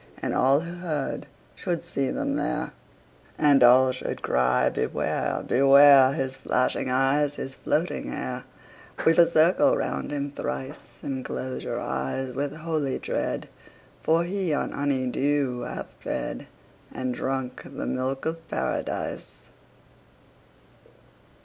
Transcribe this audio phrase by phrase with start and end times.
[0.19, 2.71] And all who heard should see them there,
[3.37, 5.43] And all should cry, Beware!
[5.45, 6.13] Beware!
[6.13, 8.43] His flashing eyes, his floating hair!
[8.97, 13.47] 50 Weave a circle round him thrice, And close your eyes with holy dread,
[14.01, 16.47] For he on honey dew hath fed,
[16.91, 19.37] And drunk the milk of Paradise.